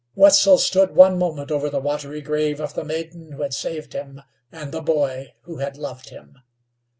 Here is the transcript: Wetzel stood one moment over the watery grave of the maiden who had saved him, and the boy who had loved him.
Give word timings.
Wetzel 0.15 0.57
stood 0.57 0.95
one 0.95 1.19
moment 1.19 1.51
over 1.51 1.69
the 1.69 1.79
watery 1.79 2.21
grave 2.23 2.59
of 2.59 2.73
the 2.73 2.83
maiden 2.83 3.33
who 3.33 3.43
had 3.43 3.53
saved 3.53 3.93
him, 3.93 4.23
and 4.51 4.71
the 4.71 4.81
boy 4.81 5.35
who 5.43 5.57
had 5.57 5.77
loved 5.77 6.09
him. 6.09 6.39